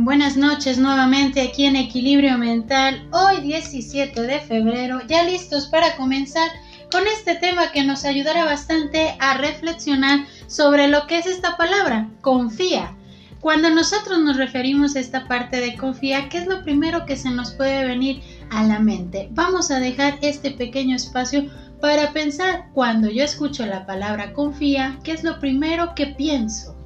[0.00, 6.48] Buenas noches nuevamente aquí en Equilibrio Mental, hoy 17 de febrero, ya listos para comenzar
[6.92, 12.08] con este tema que nos ayudará bastante a reflexionar sobre lo que es esta palabra,
[12.20, 12.96] confía.
[13.40, 17.30] Cuando nosotros nos referimos a esta parte de confía, ¿qué es lo primero que se
[17.30, 19.26] nos puede venir a la mente?
[19.32, 25.10] Vamos a dejar este pequeño espacio para pensar cuando yo escucho la palabra confía, ¿qué
[25.10, 26.77] es lo primero que pienso?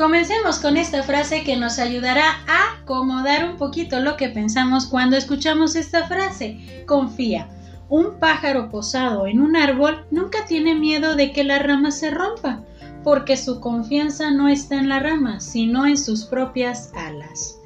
[0.00, 5.14] Comencemos con esta frase que nos ayudará a acomodar un poquito lo que pensamos cuando
[5.14, 6.84] escuchamos esta frase.
[6.86, 7.50] Confía.
[7.90, 12.64] Un pájaro posado en un árbol nunca tiene miedo de que la rama se rompa,
[13.04, 17.58] porque su confianza no está en la rama, sino en sus propias alas.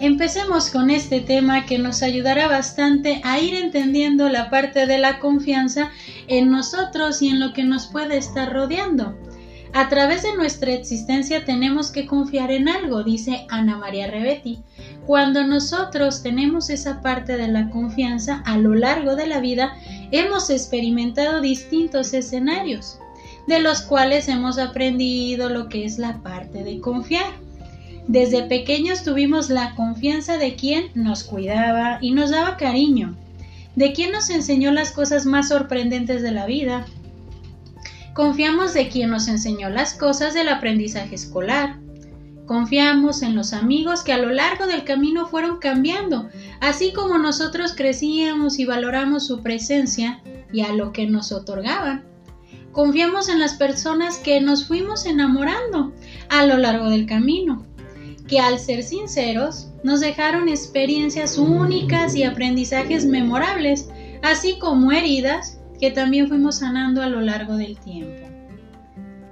[0.00, 5.18] Empecemos con este tema que nos ayudará bastante a ir entendiendo la parte de la
[5.18, 5.90] confianza
[6.28, 9.16] en nosotros y en lo que nos puede estar rodeando.
[9.76, 14.60] A través de nuestra existencia tenemos que confiar en algo, dice Ana María Rebetti.
[15.04, 19.76] Cuando nosotros tenemos esa parte de la confianza a lo largo de la vida,
[20.12, 23.00] hemos experimentado distintos escenarios,
[23.48, 27.32] de los cuales hemos aprendido lo que es la parte de confiar.
[28.06, 33.16] Desde pequeños tuvimos la confianza de quien nos cuidaba y nos daba cariño,
[33.74, 36.86] de quien nos enseñó las cosas más sorprendentes de la vida,
[38.14, 41.80] Confiamos de quien nos enseñó las cosas del aprendizaje escolar.
[42.46, 46.28] Confiamos en los amigos que a lo largo del camino fueron cambiando,
[46.60, 52.04] así como nosotros crecíamos y valoramos su presencia y a lo que nos otorgaban.
[52.70, 55.92] Confiamos en las personas que nos fuimos enamorando
[56.28, 57.66] a lo largo del camino,
[58.28, 63.88] que al ser sinceros nos dejaron experiencias únicas y aprendizajes memorables,
[64.22, 65.53] así como heridas
[65.84, 68.26] que también fuimos sanando a lo largo del tiempo.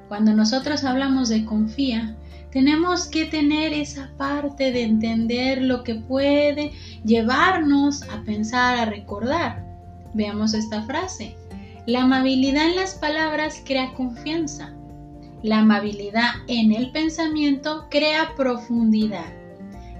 [0.08, 2.14] Cuando nosotros hablamos de confía,
[2.50, 6.72] tenemos que tener esa parte de entender lo que puede
[7.06, 9.64] llevarnos a pensar, a recordar.
[10.12, 11.34] Veamos esta frase.
[11.86, 14.74] La amabilidad en las palabras crea confianza.
[15.42, 19.32] La amabilidad en el pensamiento crea profundidad.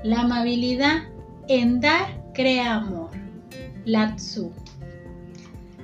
[0.04, 1.04] La amabilidad
[1.48, 3.08] en dar crea amor.
[3.86, 4.52] Latsu.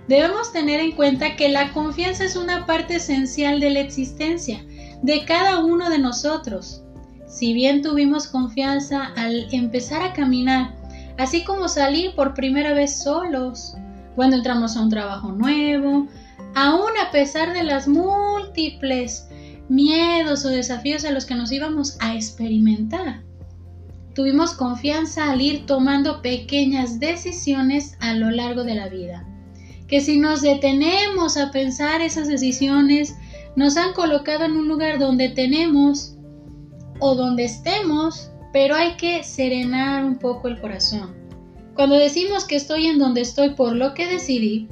[0.08, 4.64] Debemos tener en cuenta que la confianza es una parte esencial de la existencia
[5.02, 6.82] de cada uno de nosotros.
[7.26, 10.74] Si bien tuvimos confianza al empezar a caminar,
[11.18, 13.76] así como salir por primera vez solos,
[14.16, 16.08] cuando entramos a un trabajo nuevo,
[16.54, 19.28] aún a pesar de las múltiples
[19.68, 23.24] miedos o desafíos a los que nos íbamos a experimentar.
[24.14, 29.27] Tuvimos confianza al ir tomando pequeñas decisiones a lo largo de la vida
[29.88, 33.16] que si nos detenemos a pensar esas decisiones,
[33.56, 36.14] nos han colocado en un lugar donde tenemos
[37.00, 41.16] o donde estemos, pero hay que serenar un poco el corazón.
[41.74, 44.68] Cuando decimos que estoy en donde estoy por lo que decidí,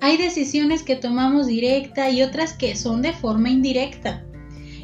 [0.00, 4.24] hay decisiones que tomamos directa y otras que son de forma indirecta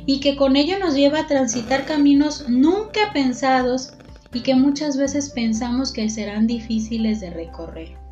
[0.06, 3.92] y que con ello nos lleva a transitar caminos nunca pensados
[4.32, 8.09] y que muchas veces pensamos que serán difíciles de recorrer.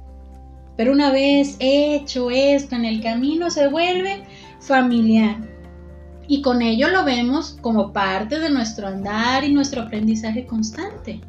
[0.78, 4.22] Pero una vez hecho esto en el camino se vuelve
[4.60, 5.36] familiar.
[6.28, 11.20] Y con ello lo vemos como parte de nuestro andar y nuestro aprendizaje constante.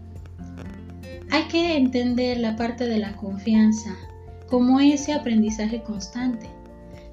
[1.31, 3.97] Hay que entender la parte de la confianza
[4.47, 6.47] como ese aprendizaje constante.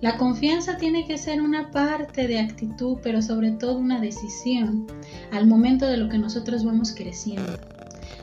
[0.02, 4.86] La confianza tiene que ser una parte de actitud, pero sobre todo una decisión
[5.32, 7.58] al momento de lo que nosotros vamos creciendo,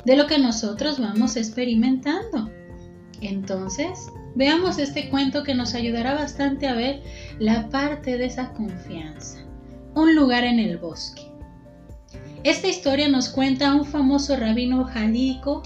[0.06, 2.52] de lo que nosotros vamos experimentando.
[3.23, 7.01] Entonces, veamos este cuento que nos ayudará bastante a ver
[7.39, 9.39] la parte de esa confianza.
[9.95, 11.22] Un lugar en el bosque.
[12.44, 15.63] Esta historia nos cuenta un famoso rabino jadico,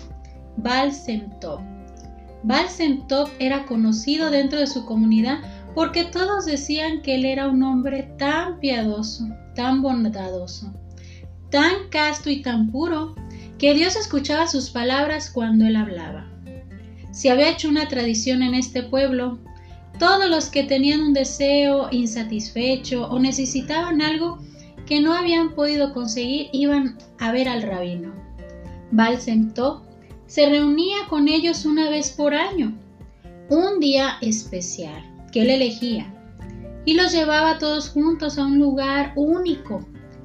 [0.58, 1.62] Baal Sem Tov.
[2.44, 5.40] Baal Sem Tov era conocido dentro de su comunidad
[5.74, 10.72] porque todos decían que él era un hombre tan piadoso, tan bondadoso,
[11.50, 13.16] tan casto y tan puro,
[13.58, 16.27] que Dios escuchaba sus palabras cuando él hablaba
[17.18, 19.40] se había hecho una tradición en este pueblo.
[19.98, 24.38] Todos los que tenían un deseo insatisfecho o necesitaban algo
[24.86, 28.14] que no habían podido conseguir iban a ver al rabino.
[28.92, 32.78] Baal se reunía con ellos una vez por año,
[33.50, 36.14] un día especial que él elegía,
[36.86, 39.84] y los llevaba todos juntos a un lugar único,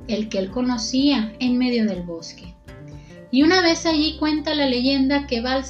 [0.08, 2.54] el que él conocía en medio del bosque.
[3.30, 5.64] Y una vez allí cuenta la leyenda que Baal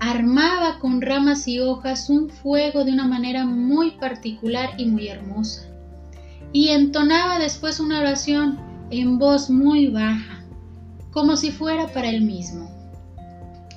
[0.00, 5.66] armaba con ramas y hojas un fuego de una manera muy particular y muy hermosa,
[6.52, 8.58] y entonaba después una oración
[8.90, 10.42] en voz muy baja,
[11.12, 12.68] como si fuera para él mismo.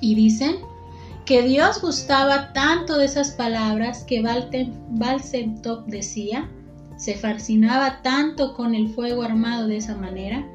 [0.00, 0.56] Y dicen
[1.24, 6.48] que Dios gustaba tanto de esas palabras que Balsentop decía,
[6.96, 10.46] se fascinaba tanto con el fuego armado de esa manera,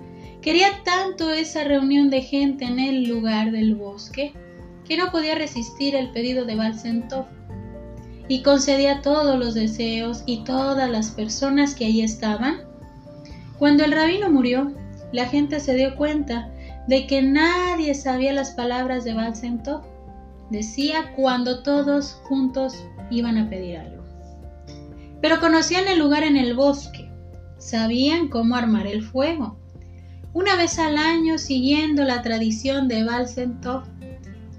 [0.42, 4.34] quería tanto esa reunión de gente en el lugar del bosque,
[4.90, 7.28] que no podía resistir el pedido de Balsentop
[8.28, 12.62] y concedía todos los deseos y todas las personas que allí estaban.
[13.60, 14.74] Cuando el rabino murió,
[15.12, 16.52] la gente se dio cuenta
[16.88, 19.84] de que nadie sabía las palabras de Balsentop.
[20.50, 24.04] Decía cuando todos juntos iban a pedir algo.
[25.22, 27.12] Pero conocían el lugar en el bosque,
[27.60, 29.60] sabían cómo armar el fuego.
[30.34, 33.86] Una vez al año, siguiendo la tradición de Balsentop,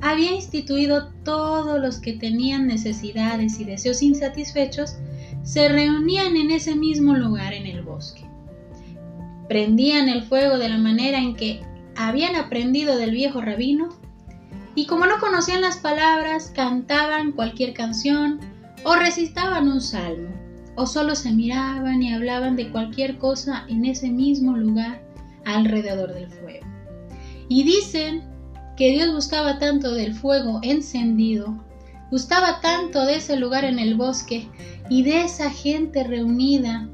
[0.01, 4.97] había instituido todos los que tenían necesidades y deseos insatisfechos
[5.43, 8.25] se reunían en ese mismo lugar en el bosque.
[9.49, 11.61] Prendían el fuego de la manera en que
[11.97, 13.89] habían aprendido del viejo rabino
[14.75, 18.41] y como no conocían las palabras, cantaban cualquier canción
[18.85, 20.31] o recitaban un salmo
[20.77, 25.03] o solo se miraban y hablaban de cualquier cosa en ese mismo lugar
[25.45, 26.67] alrededor del fuego.
[27.49, 28.30] Y dicen
[28.81, 31.63] que Dios gustaba tanto del fuego encendido,
[32.11, 34.49] gustaba tanto de ese lugar en el bosque
[34.89, 36.89] y de esa gente reunida,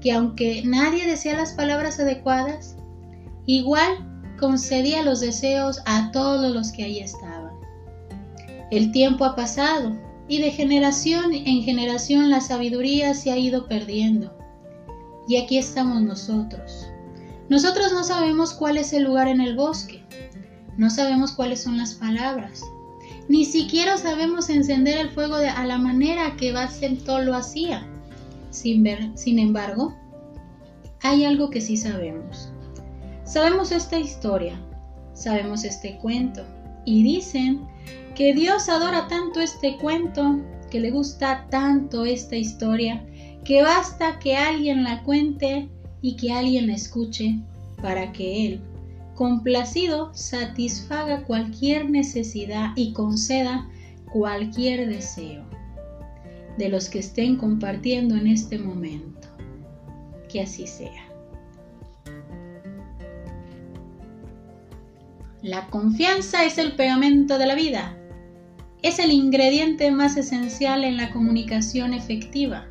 [0.00, 2.76] que aunque nadie decía las palabras adecuadas,
[3.44, 3.90] igual
[4.38, 7.54] concedía los deseos a todos los que allí estaban.
[8.70, 9.98] El tiempo ha pasado
[10.28, 14.32] y de generación en generación la sabiduría se ha ido perdiendo.
[15.26, 16.86] Y aquí estamos nosotros.
[17.48, 20.01] Nosotros no sabemos cuál es el lugar en el bosque,
[20.76, 22.62] no sabemos cuáles son las palabras,
[23.28, 27.86] ni siquiera sabemos encender el fuego de, a la manera que Bacentó lo hacía.
[28.50, 29.94] Sin, ver, sin embargo,
[31.02, 32.52] hay algo que sí sabemos.
[33.24, 34.60] Sabemos esta historia,
[35.14, 36.44] sabemos este cuento
[36.84, 37.66] y dicen
[38.14, 40.40] que Dios adora tanto este cuento,
[40.70, 43.04] que le gusta tanto esta historia,
[43.44, 45.68] que basta que alguien la cuente
[46.02, 47.38] y que alguien la escuche
[47.80, 48.60] para que Él,
[49.22, 53.70] complacido, satisfaga cualquier necesidad y conceda
[54.12, 55.44] cualquier deseo
[56.58, 59.28] de los que estén compartiendo en este momento.
[60.28, 61.04] Que así sea.
[65.40, 67.96] La confianza es el pegamento de la vida.
[68.82, 72.66] Es el ingrediente más esencial en la comunicación efectiva.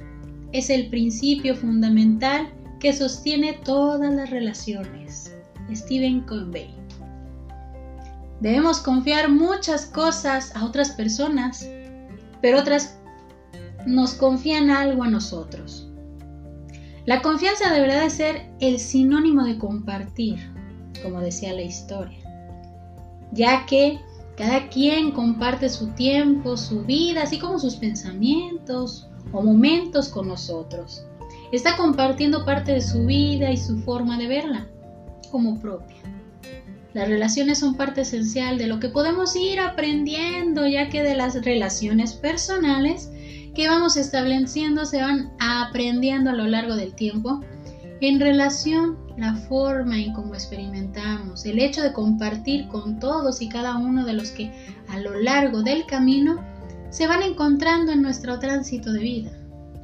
[0.52, 2.52] Es el principio fundamental
[2.82, 5.31] que sostiene todas las relaciones.
[5.76, 6.74] Stephen Covey.
[8.40, 11.68] Debemos confiar muchas cosas a otras personas,
[12.42, 12.98] pero otras
[13.86, 15.88] nos confían algo a nosotros.
[17.06, 20.40] La confianza deberá de ser el sinónimo de compartir,
[21.04, 22.22] como decía la historia
[23.32, 24.00] ya que
[24.38, 31.06] cada quien comparte su tiempo, su vida, así como sus pensamientos o momentos con nosotros.
[31.52, 34.68] Está compartiendo parte de su vida y su forma de verla
[35.32, 35.98] como propia.
[36.94, 41.42] Las relaciones son parte esencial de lo que podemos ir aprendiendo, ya que de las
[41.44, 43.10] relaciones personales
[43.56, 47.42] que vamos estableciendo se van aprendiendo a lo largo del tiempo
[48.02, 53.78] en relación la forma en cómo experimentamos, el hecho de compartir con todos y cada
[53.78, 54.52] uno de los que
[54.90, 56.44] a lo largo del camino
[56.90, 59.32] se van encontrando en nuestro tránsito de vida.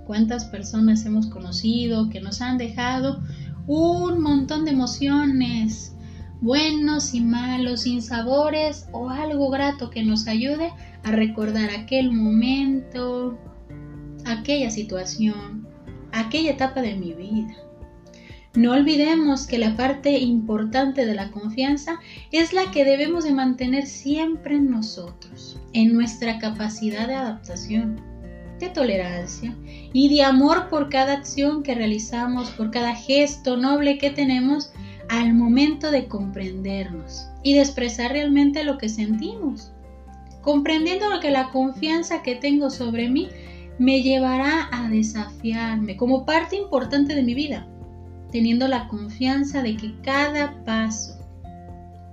[0.05, 3.21] ¿Cuántas personas hemos conocido que nos han dejado
[3.67, 5.93] un montón de emociones,
[6.41, 10.71] buenos y malos, sabores o algo grato que nos ayude
[11.03, 13.37] a recordar aquel momento,
[14.25, 15.67] aquella situación,
[16.13, 17.55] aquella etapa de mi vida?
[18.55, 21.99] No olvidemos que la parte importante de la confianza
[22.31, 28.01] es la que debemos de mantener siempre en nosotros, en nuestra capacidad de adaptación,
[28.59, 29.55] de tolerancia
[29.93, 34.71] y de amor por cada acción que realizamos, por cada gesto noble que tenemos
[35.09, 39.71] al momento de comprendernos y de expresar realmente lo que sentimos.
[40.41, 43.29] Comprendiendo que la confianza que tengo sobre mí
[43.79, 47.67] me llevará a desafiarme como parte importante de mi vida
[48.31, 51.17] teniendo la confianza de que cada paso,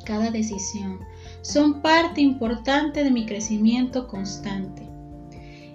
[0.04, 1.00] cada decisión
[1.42, 4.88] son parte importante de mi crecimiento constante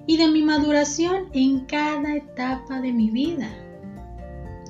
[0.09, 3.47] y de mi maduración en cada etapa de mi vida.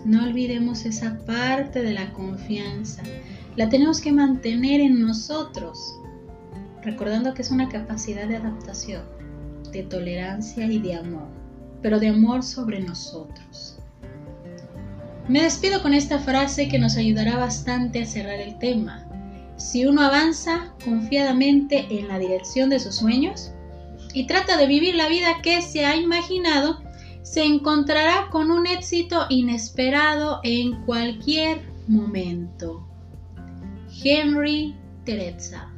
[0.04, 3.04] No olvidemos esa parte de la confianza.
[3.56, 5.96] La tenemos que mantener en nosotros.
[6.84, 9.04] recordando que es una capacidad de adaptación,
[9.72, 11.30] de tolerancia y de amor,
[11.82, 13.80] pero de amor sobre nosotros.
[15.30, 19.06] Me despido con esta frase que nos ayudará bastante a cerrar el tema.
[19.56, 23.54] Si uno avanza confiadamente en la dirección de sus sueños
[24.14, 26.82] y trata de vivir la vida que se ha imaginado,
[27.22, 32.88] se encontrará con un éxito inesperado en cualquier momento.
[34.04, 34.76] Henry
[35.06, 35.72] Teresa.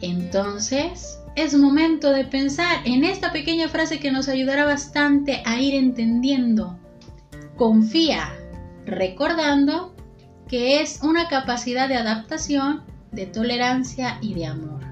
[0.00, 5.74] Entonces, es momento de pensar en esta pequeña frase que nos ayudará bastante a ir
[5.74, 6.78] entendiendo
[7.56, 8.32] confía,
[8.86, 9.94] recordando
[10.48, 12.82] que es una capacidad de adaptación,
[13.12, 14.91] de tolerancia y de amor.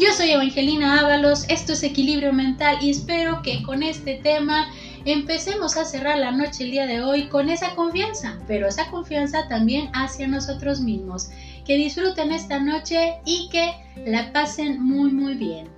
[0.00, 4.70] Yo soy Evangelina Ábalos, esto es Equilibrio Mental y espero que con este tema
[5.04, 9.46] empecemos a cerrar la noche el día de hoy con esa confianza, pero esa confianza
[9.46, 11.28] también hacia nosotros mismos.
[11.66, 13.74] Que disfruten esta noche y que
[14.06, 15.68] la pasen muy muy bien.